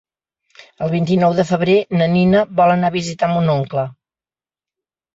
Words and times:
El 0.85 0.89
vint-i-nou 0.93 1.35
de 1.41 1.45
febrer 1.51 1.77
na 2.01 2.09
Nina 2.15 2.43
vol 2.63 2.77
anar 2.79 2.93
a 2.93 2.97
visitar 2.99 3.33
mon 3.37 3.55
oncle. 3.61 3.89